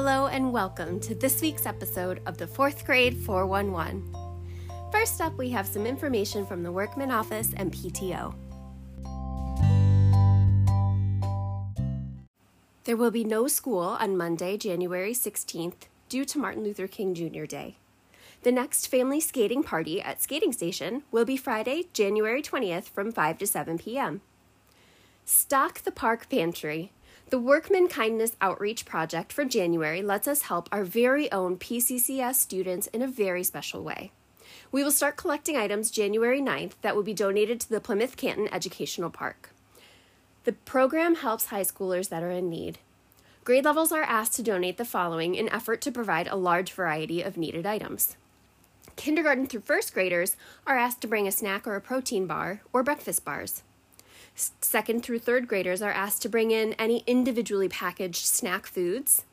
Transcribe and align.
Hello 0.00 0.28
and 0.28 0.52
welcome 0.52 1.00
to 1.00 1.12
this 1.12 1.42
week's 1.42 1.66
episode 1.66 2.20
of 2.24 2.38
the 2.38 2.46
4th 2.46 2.84
grade 2.84 3.16
411. 3.16 4.14
First 4.92 5.20
up, 5.20 5.36
we 5.36 5.50
have 5.50 5.66
some 5.66 5.86
information 5.86 6.46
from 6.46 6.62
the 6.62 6.70
Workman 6.70 7.10
office 7.10 7.52
and 7.56 7.72
PTO. 7.72 8.32
There 12.84 12.96
will 12.96 13.10
be 13.10 13.24
no 13.24 13.48
school 13.48 13.80
on 13.80 14.16
Monday, 14.16 14.56
January 14.56 15.14
16th, 15.14 15.88
due 16.08 16.24
to 16.26 16.38
Martin 16.38 16.62
Luther 16.62 16.86
King 16.86 17.12
Jr. 17.12 17.46
Day. 17.46 17.74
The 18.44 18.52
next 18.52 18.86
family 18.86 19.18
skating 19.18 19.64
party 19.64 20.00
at 20.00 20.22
Skating 20.22 20.52
Station 20.52 21.02
will 21.10 21.24
be 21.24 21.36
Friday, 21.36 21.86
January 21.92 22.40
20th 22.40 22.84
from 22.84 23.10
5 23.10 23.38
to 23.38 23.48
7 23.48 23.78
p.m. 23.78 24.20
Stock 25.24 25.82
the 25.82 25.90
Park 25.90 26.28
Pantry. 26.30 26.92
The 27.30 27.38
Workman 27.38 27.88
Kindness 27.88 28.36
Outreach 28.40 28.86
Project 28.86 29.34
for 29.34 29.44
January 29.44 30.00
lets 30.00 30.26
us 30.26 30.42
help 30.42 30.66
our 30.72 30.82
very 30.82 31.30
own 31.30 31.58
PCCS 31.58 32.36
students 32.36 32.86
in 32.86 33.02
a 33.02 33.06
very 33.06 33.44
special 33.44 33.84
way. 33.84 34.12
We 34.72 34.82
will 34.82 34.90
start 34.90 35.18
collecting 35.18 35.54
items 35.54 35.90
January 35.90 36.40
9th 36.40 36.72
that 36.80 36.96
will 36.96 37.02
be 37.02 37.12
donated 37.12 37.60
to 37.60 37.68
the 37.68 37.82
Plymouth 37.82 38.16
Canton 38.16 38.48
Educational 38.50 39.10
Park. 39.10 39.50
The 40.44 40.54
program 40.54 41.16
helps 41.16 41.46
high 41.46 41.64
schoolers 41.64 42.08
that 42.08 42.22
are 42.22 42.30
in 42.30 42.48
need. 42.48 42.78
Grade 43.44 43.66
levels 43.66 43.92
are 43.92 44.00
asked 44.04 44.32
to 44.36 44.42
donate 44.42 44.78
the 44.78 44.86
following 44.86 45.34
in 45.34 45.50
effort 45.50 45.82
to 45.82 45.92
provide 45.92 46.28
a 46.28 46.34
large 46.34 46.72
variety 46.72 47.20
of 47.20 47.36
needed 47.36 47.66
items. 47.66 48.16
Kindergarten 48.96 49.46
through 49.46 49.60
first 49.60 49.92
graders 49.92 50.34
are 50.66 50.78
asked 50.78 51.02
to 51.02 51.06
bring 51.06 51.28
a 51.28 51.32
snack 51.32 51.66
or 51.66 51.76
a 51.76 51.80
protein 51.82 52.26
bar 52.26 52.62
or 52.72 52.82
breakfast 52.82 53.22
bars. 53.26 53.64
Second 54.60 55.02
through 55.02 55.18
third 55.18 55.48
graders 55.48 55.82
are 55.82 55.90
asked 55.90 56.22
to 56.22 56.28
bring 56.28 56.52
in 56.52 56.74
any 56.74 57.02
individually 57.08 57.68
packaged 57.68 58.24
snack 58.24 58.66
foods. 58.66 59.24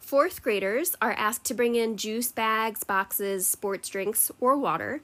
Fourth 0.00 0.42
graders 0.42 0.96
are 1.00 1.12
asked 1.12 1.44
to 1.44 1.54
bring 1.54 1.76
in 1.76 1.96
juice 1.96 2.32
bags, 2.32 2.82
boxes, 2.82 3.46
sports 3.46 3.88
drinks, 3.88 4.32
or 4.40 4.58
water. 4.58 5.02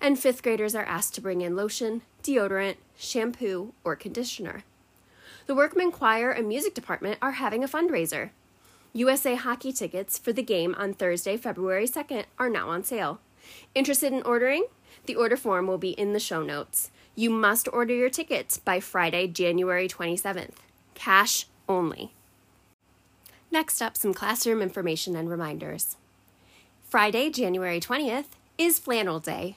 And 0.00 0.18
fifth 0.18 0.42
graders 0.42 0.74
are 0.74 0.84
asked 0.84 1.14
to 1.14 1.20
bring 1.20 1.40
in 1.40 1.54
lotion, 1.54 2.02
deodorant, 2.22 2.76
shampoo, 2.98 3.74
or 3.84 3.94
conditioner. 3.94 4.64
The 5.46 5.54
Workman 5.54 5.92
Choir 5.92 6.30
and 6.30 6.48
Music 6.48 6.74
Department 6.74 7.18
are 7.22 7.32
having 7.32 7.62
a 7.62 7.68
fundraiser. 7.68 8.30
USA 8.92 9.36
hockey 9.36 9.72
tickets 9.72 10.18
for 10.18 10.32
the 10.32 10.42
game 10.42 10.74
on 10.76 10.94
Thursday, 10.94 11.36
February 11.36 11.86
2nd 11.86 12.24
are 12.38 12.50
now 12.50 12.68
on 12.68 12.82
sale. 12.82 13.20
Interested 13.74 14.12
in 14.12 14.22
ordering? 14.22 14.66
The 15.06 15.14
order 15.14 15.36
form 15.36 15.68
will 15.68 15.78
be 15.78 15.90
in 15.90 16.12
the 16.12 16.20
show 16.20 16.42
notes. 16.42 16.90
You 17.18 17.30
must 17.30 17.68
order 17.72 17.92
your 17.92 18.10
tickets 18.10 18.58
by 18.58 18.78
Friday, 18.78 19.26
January 19.26 19.88
27th. 19.88 20.54
Cash 20.94 21.46
only. 21.68 22.12
Next 23.50 23.82
up, 23.82 23.96
some 23.96 24.14
classroom 24.14 24.62
information 24.62 25.16
and 25.16 25.28
reminders. 25.28 25.96
Friday, 26.88 27.28
January 27.30 27.80
20th, 27.80 28.26
is 28.56 28.78
Flannel 28.78 29.18
Day. 29.18 29.56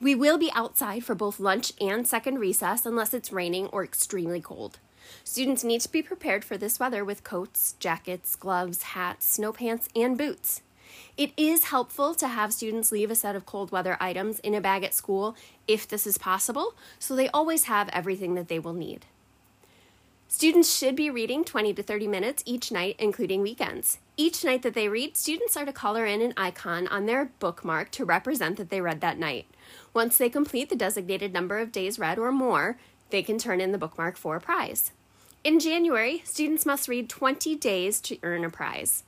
We 0.00 0.14
will 0.14 0.38
be 0.38 0.52
outside 0.54 1.02
for 1.02 1.16
both 1.16 1.40
lunch 1.40 1.72
and 1.80 2.06
second 2.06 2.38
recess 2.38 2.86
unless 2.86 3.12
it's 3.12 3.32
raining 3.32 3.66
or 3.72 3.82
extremely 3.82 4.40
cold. 4.40 4.78
Students 5.24 5.64
need 5.64 5.80
to 5.80 5.90
be 5.90 6.02
prepared 6.02 6.44
for 6.44 6.56
this 6.56 6.78
weather 6.78 7.04
with 7.04 7.24
coats, 7.24 7.74
jackets, 7.80 8.36
gloves, 8.36 8.82
hats, 8.82 9.26
snow 9.26 9.52
pants, 9.52 9.88
and 9.96 10.16
boots. 10.16 10.62
It 11.16 11.32
is 11.36 11.64
helpful 11.64 12.14
to 12.14 12.28
have 12.28 12.52
students 12.52 12.92
leave 12.92 13.10
a 13.10 13.14
set 13.14 13.36
of 13.36 13.46
cold 13.46 13.72
weather 13.72 13.96
items 14.00 14.38
in 14.40 14.54
a 14.54 14.60
bag 14.60 14.84
at 14.84 14.94
school 14.94 15.36
if 15.68 15.86
this 15.86 16.06
is 16.06 16.18
possible, 16.18 16.74
so 16.98 17.14
they 17.14 17.28
always 17.28 17.64
have 17.64 17.88
everything 17.90 18.34
that 18.34 18.48
they 18.48 18.58
will 18.58 18.72
need. 18.72 19.06
Students 20.28 20.74
should 20.74 20.96
be 20.96 21.10
reading 21.10 21.44
20 21.44 21.74
to 21.74 21.82
30 21.82 22.08
minutes 22.08 22.42
each 22.46 22.72
night, 22.72 22.96
including 22.98 23.42
weekends. 23.42 23.98
Each 24.16 24.42
night 24.42 24.62
that 24.62 24.72
they 24.72 24.88
read, 24.88 25.14
students 25.14 25.58
are 25.58 25.66
to 25.66 25.74
color 25.74 26.06
in 26.06 26.22
an 26.22 26.32
icon 26.38 26.88
on 26.88 27.04
their 27.04 27.26
bookmark 27.38 27.90
to 27.90 28.06
represent 28.06 28.56
that 28.56 28.70
they 28.70 28.80
read 28.80 29.02
that 29.02 29.18
night. 29.18 29.44
Once 29.92 30.16
they 30.16 30.30
complete 30.30 30.70
the 30.70 30.74
designated 30.74 31.34
number 31.34 31.58
of 31.58 31.70
days 31.70 31.98
read 31.98 32.18
or 32.18 32.32
more, 32.32 32.78
they 33.10 33.22
can 33.22 33.36
turn 33.36 33.60
in 33.60 33.72
the 33.72 33.78
bookmark 33.78 34.16
for 34.16 34.36
a 34.36 34.40
prize. 34.40 34.92
In 35.44 35.60
January, 35.60 36.22
students 36.24 36.64
must 36.64 36.88
read 36.88 37.10
20 37.10 37.54
days 37.56 38.00
to 38.00 38.16
earn 38.22 38.42
a 38.42 38.48
prize. 38.48 39.02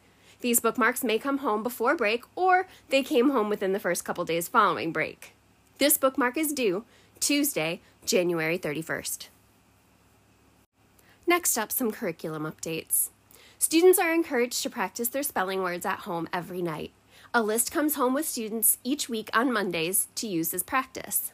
These 0.44 0.60
bookmarks 0.60 1.02
may 1.02 1.18
come 1.18 1.38
home 1.38 1.62
before 1.62 1.96
break 1.96 2.22
or 2.36 2.66
they 2.90 3.02
came 3.02 3.30
home 3.30 3.48
within 3.48 3.72
the 3.72 3.80
first 3.80 4.04
couple 4.04 4.26
days 4.26 4.46
following 4.46 4.92
break. 4.92 5.32
This 5.78 5.96
bookmark 5.96 6.36
is 6.36 6.52
due 6.52 6.84
Tuesday, 7.18 7.80
January 8.04 8.58
31st. 8.58 9.28
Next 11.26 11.56
up, 11.56 11.72
some 11.72 11.90
curriculum 11.90 12.42
updates. 12.42 13.08
Students 13.58 13.98
are 13.98 14.12
encouraged 14.12 14.62
to 14.64 14.68
practice 14.68 15.08
their 15.08 15.22
spelling 15.22 15.62
words 15.62 15.86
at 15.86 16.00
home 16.00 16.28
every 16.30 16.60
night. 16.60 16.90
A 17.32 17.42
list 17.42 17.72
comes 17.72 17.94
home 17.94 18.12
with 18.12 18.28
students 18.28 18.76
each 18.84 19.08
week 19.08 19.30
on 19.32 19.50
Mondays 19.50 20.08
to 20.16 20.28
use 20.28 20.52
as 20.52 20.62
practice. 20.62 21.32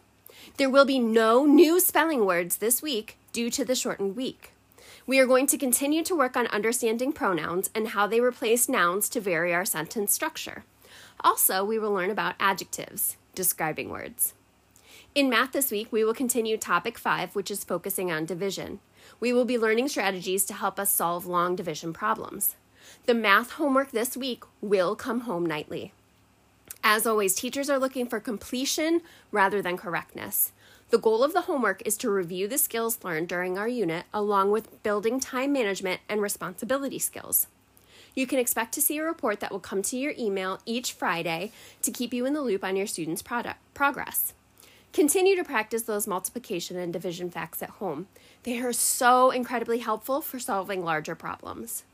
There 0.57 0.71
will 0.71 0.85
be 0.85 1.01
no 1.01 1.47
new 1.47 1.81
spelling 1.81 2.25
words 2.25 2.59
this 2.59 2.81
week 2.81 3.17
due 3.33 3.51
to 3.51 3.65
the 3.65 3.75
shortened 3.75 4.15
week. 4.15 4.53
We 5.07 5.19
are 5.19 5.27
going 5.27 5.47
to 5.49 5.59
continue 5.59 6.03
to 6.05 6.17
work 6.17 6.37
on 6.37 6.47
understanding 6.49 7.13
pronouns 7.13 7.71
and 7.75 7.89
how 7.89 8.07
they 8.07 8.21
replace 8.21 8.69
nouns 8.69 9.09
to 9.11 9.21
vary 9.21 9.53
our 9.53 9.65
sentence 9.65 10.13
structure. 10.13 10.65
Also, 11.23 11.65
we 11.65 11.79
will 11.79 11.93
learn 11.93 12.11
about 12.11 12.35
adjectives, 12.41 13.17
describing 13.35 13.91
words. 13.91 14.35
In 15.15 15.29
math 15.29 15.53
this 15.53 15.71
week, 15.71 15.91
we 15.91 16.05
will 16.05 16.15
continue 16.15 16.57
topic 16.57 16.97
5, 16.97 17.35
which 17.35 17.51
is 17.51 17.65
focusing 17.65 18.13
on 18.13 18.25
division. 18.25 18.81
We 19.19 19.33
will 19.33 19.45
be 19.45 19.59
learning 19.59 19.89
strategies 19.89 20.45
to 20.47 20.55
help 20.55 20.79
us 20.79 20.91
solve 20.91 21.27
long 21.27 21.57
division 21.57 21.93
problems. 21.93 22.57
The 23.07 23.15
math 23.15 23.53
homework 23.53 23.91
this 23.91 24.17
week 24.17 24.45
will 24.61 24.95
come 24.95 25.21
home 25.21 25.45
nightly. 25.45 25.93
As 26.83 27.07
always, 27.07 27.35
teachers 27.35 27.69
are 27.69 27.79
looking 27.79 28.07
for 28.07 28.21
completion 28.21 29.03
rather 29.31 29.61
than 29.61 29.77
correctness. 29.77 30.53
The 30.91 30.99
goal 30.99 31.23
of 31.23 31.33
the 31.33 31.43
homework 31.43 31.83
is 31.87 31.97
to 31.99 32.11
review 32.11 32.49
the 32.49 32.59
skills 32.59 32.99
learned 33.05 33.29
during 33.29 33.57
our 33.57 33.69
unit, 33.69 34.07
along 34.13 34.51
with 34.51 34.83
building 34.83 35.21
time 35.21 35.53
management 35.53 36.01
and 36.09 36.21
responsibility 36.21 36.99
skills. 36.99 37.47
You 38.15 38.27
can 38.27 38.41
expect 38.41 38.73
to 38.75 38.83
see 38.83 38.99
a 38.99 39.05
report 39.05 39.39
that 39.41 39.53
will 39.53 39.61
come 39.61 39.83
to 39.83 39.97
your 39.97 40.15
email 40.19 40.59
each 40.67 40.93
Friday 40.93 41.53
to 41.83 41.93
keep 41.93 42.13
you 42.13 42.27
in 42.27 42.33
the 42.33 42.41
loop 42.41 42.65
on 42.65 42.75
your 42.75 42.89
students' 42.89 43.23
product, 43.23 43.61
progress. 43.73 44.33
Continue 44.93 45.37
to 45.37 45.45
practice 45.45 45.83
those 45.83 46.09
multiplication 46.09 46.77
and 46.77 46.93
division 46.93 47.31
facts 47.31 47.63
at 47.63 47.71
home. 47.71 48.09
They 48.43 48.61
are 48.61 48.73
so 48.73 49.31
incredibly 49.31 49.79
helpful 49.79 50.21
for 50.21 50.41
solving 50.41 50.85
larger 50.85 51.15
problems. 51.15 51.85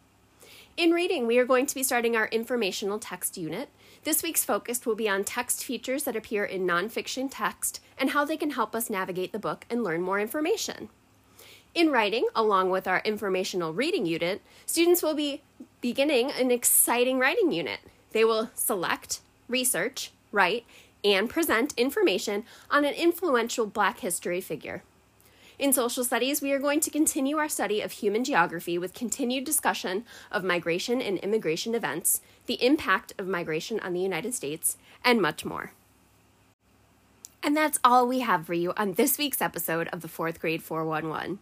In 0.78 0.92
reading, 0.92 1.26
we 1.26 1.38
are 1.38 1.44
going 1.44 1.66
to 1.66 1.74
be 1.74 1.82
starting 1.82 2.16
our 2.16 2.28
informational 2.28 2.98
text 2.98 3.36
unit. 3.36 3.68
This 4.06 4.22
week's 4.22 4.44
focus 4.44 4.86
will 4.86 4.94
be 4.94 5.08
on 5.08 5.24
text 5.24 5.64
features 5.64 6.04
that 6.04 6.14
appear 6.14 6.44
in 6.44 6.64
nonfiction 6.64 7.28
text 7.28 7.80
and 7.98 8.10
how 8.10 8.24
they 8.24 8.36
can 8.36 8.52
help 8.52 8.72
us 8.72 8.88
navigate 8.88 9.32
the 9.32 9.38
book 9.40 9.66
and 9.68 9.82
learn 9.82 10.00
more 10.00 10.20
information. 10.20 10.90
In 11.74 11.90
writing, 11.90 12.28
along 12.32 12.70
with 12.70 12.86
our 12.86 13.02
informational 13.04 13.72
reading 13.72 14.06
unit, 14.06 14.42
students 14.64 15.02
will 15.02 15.16
be 15.16 15.42
beginning 15.80 16.30
an 16.30 16.52
exciting 16.52 17.18
writing 17.18 17.50
unit. 17.50 17.80
They 18.12 18.24
will 18.24 18.50
select, 18.54 19.22
research, 19.48 20.12
write, 20.30 20.64
and 21.02 21.28
present 21.28 21.74
information 21.76 22.44
on 22.70 22.84
an 22.84 22.94
influential 22.94 23.66
Black 23.66 23.98
history 23.98 24.40
figure. 24.40 24.84
In 25.58 25.72
social 25.72 26.04
studies, 26.04 26.42
we 26.42 26.52
are 26.52 26.58
going 26.58 26.80
to 26.80 26.90
continue 26.90 27.38
our 27.38 27.48
study 27.48 27.80
of 27.80 27.92
human 27.92 28.24
geography 28.24 28.76
with 28.76 28.92
continued 28.92 29.44
discussion 29.44 30.04
of 30.30 30.44
migration 30.44 31.00
and 31.00 31.16
immigration 31.18 31.74
events, 31.74 32.20
the 32.44 32.62
impact 32.62 33.14
of 33.18 33.26
migration 33.26 33.80
on 33.80 33.94
the 33.94 34.00
United 34.00 34.34
States, 34.34 34.76
and 35.02 35.22
much 35.22 35.46
more. 35.46 35.72
And 37.42 37.56
that's 37.56 37.78
all 37.82 38.06
we 38.06 38.20
have 38.20 38.46
for 38.46 38.52
you 38.52 38.74
on 38.76 38.94
this 38.94 39.16
week's 39.16 39.40
episode 39.40 39.88
of 39.88 40.02
the 40.02 40.08
Fourth 40.08 40.40
Grade 40.40 40.62
411. 40.62 41.38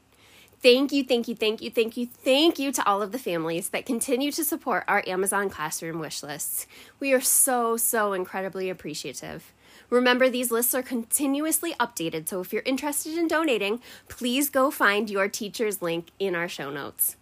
Thank 0.62 0.92
you, 0.92 1.03
thank 1.03 1.27
you, 1.27 1.34
thank 1.34 1.60
you, 1.60 1.71
thank 1.71 1.97
you, 1.97 2.06
thank 2.06 2.59
you 2.59 2.71
to 2.71 2.86
all 2.86 3.03
of 3.03 3.10
the 3.10 3.18
families 3.18 3.71
that 3.71 3.84
continue 3.84 4.30
to 4.30 4.44
support 4.44 4.84
our 4.86 5.03
Amazon 5.09 5.50
Classroom 5.50 5.98
wish 5.98 6.22
lists. 6.22 6.68
We 7.00 7.12
are 7.12 7.21
so, 7.21 7.77
so 7.77 8.12
incredibly 8.12 8.71
appreciative. 8.71 9.53
Remember, 9.91 10.28
these 10.28 10.51
lists 10.51 10.75
are 10.75 10.83
continuously 10.83 11.75
updated, 11.75 12.28
so 12.28 12.41
if 12.41 12.53
you're 12.53 12.63
interested 12.65 13.16
in 13.16 13.28
donating, 13.28 13.81
please 14.09 14.51
go 14.51 14.71
find 14.71 15.10
your 15.10 15.28
teacher's 15.28 15.83
link 15.83 16.10
in 16.19 16.34
our 16.34 16.48
show 16.48 16.71
notes. 16.71 17.16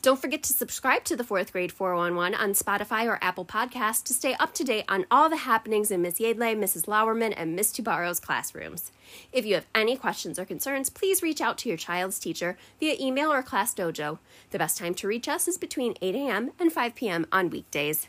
Don't 0.00 0.20
forget 0.20 0.44
to 0.44 0.52
subscribe 0.52 1.02
to 1.04 1.16
the 1.16 1.24
fourth 1.24 1.52
grade 1.52 1.72
411 1.72 2.38
on 2.38 2.52
Spotify 2.52 3.06
or 3.06 3.18
Apple 3.20 3.44
Podcasts 3.44 4.04
to 4.04 4.14
stay 4.14 4.34
up 4.34 4.54
to 4.54 4.62
date 4.62 4.84
on 4.88 5.06
all 5.10 5.28
the 5.28 5.38
happenings 5.38 5.90
in 5.90 6.02
Miss 6.02 6.20
Jedele, 6.20 6.56
Mrs. 6.56 6.86
Lauerman, 6.86 7.34
and 7.36 7.56
Miss 7.56 7.72
Tubaro's 7.72 8.20
classrooms. 8.20 8.92
If 9.32 9.44
you 9.44 9.54
have 9.54 9.66
any 9.74 9.96
questions 9.96 10.38
or 10.38 10.44
concerns, 10.44 10.88
please 10.88 11.20
reach 11.20 11.40
out 11.40 11.58
to 11.58 11.68
your 11.68 11.78
child's 11.78 12.20
teacher 12.20 12.56
via 12.78 12.94
email 13.00 13.32
or 13.32 13.42
class 13.42 13.74
dojo. 13.74 14.20
The 14.50 14.58
best 14.58 14.78
time 14.78 14.94
to 14.94 15.08
reach 15.08 15.28
us 15.28 15.48
is 15.48 15.58
between 15.58 15.96
8 16.00 16.14
a.m. 16.14 16.52
and 16.60 16.72
5 16.72 16.94
p.m. 16.94 17.26
on 17.32 17.50
weekdays. 17.50 18.06